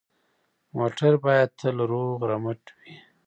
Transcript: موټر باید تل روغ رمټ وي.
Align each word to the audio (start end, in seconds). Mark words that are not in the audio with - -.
موټر 0.77 1.13
باید 1.25 1.49
تل 1.59 1.75
روغ 1.91 2.17
رمټ 2.31 2.61
وي. 2.77 2.93